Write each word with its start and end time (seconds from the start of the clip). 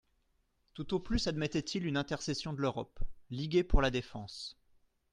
Tout 0.73 0.95
au 0.95 0.99
plus 0.99 1.27
admettait-il 1.27 1.85
une 1.85 1.95
intercession 1.95 2.53
de 2.53 2.59
l'Europe, 2.61 2.99
liguée 3.29 3.63
pour 3.63 3.83
la 3.83 3.91
défense. 3.91 4.57